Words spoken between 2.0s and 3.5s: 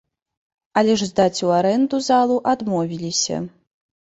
залу адмовіліся.